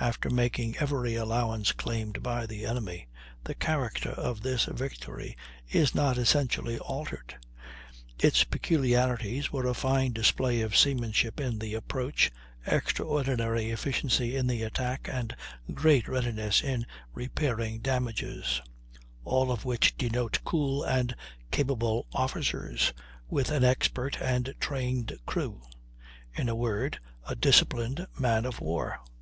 [0.00, 3.08] "After making every allowance claimed by the enemy,
[3.44, 5.36] the character of this victory
[5.68, 7.36] is not essentially altered.
[8.18, 12.30] Its peculiarities were a fine display of seamanship in the approach,
[12.66, 15.36] extraordinary efficiency in the attack, and
[15.74, 18.62] great readiness in repairing damages;
[19.26, 21.14] all of which denote cool and
[21.50, 22.94] capable officers,
[23.28, 25.60] with an expert and trained crew;
[26.32, 26.98] in a word,
[27.28, 29.00] a disciplined man of war."